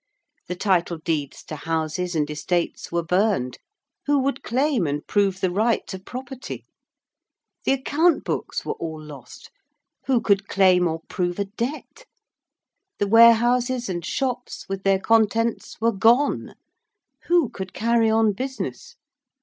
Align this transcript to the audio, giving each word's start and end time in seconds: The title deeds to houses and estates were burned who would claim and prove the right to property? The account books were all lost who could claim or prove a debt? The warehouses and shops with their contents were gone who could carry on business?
The 0.47 0.55
title 0.55 0.97
deeds 0.97 1.43
to 1.43 1.55
houses 1.55 2.15
and 2.15 2.27
estates 2.27 2.91
were 2.91 3.03
burned 3.03 3.59
who 4.07 4.17
would 4.23 4.41
claim 4.41 4.87
and 4.87 5.05
prove 5.05 5.41
the 5.41 5.51
right 5.51 5.85
to 5.85 5.99
property? 5.99 6.65
The 7.65 7.73
account 7.73 8.23
books 8.23 8.65
were 8.65 8.73
all 8.79 8.99
lost 8.99 9.51
who 10.07 10.19
could 10.19 10.47
claim 10.47 10.87
or 10.87 11.01
prove 11.07 11.37
a 11.37 11.45
debt? 11.45 12.05
The 12.97 13.07
warehouses 13.07 13.89
and 13.89 14.03
shops 14.03 14.65
with 14.67 14.81
their 14.81 14.97
contents 14.97 15.79
were 15.79 15.91
gone 15.93 16.55
who 17.27 17.49
could 17.49 17.71
carry 17.71 18.09
on 18.09 18.33
business? 18.33 18.95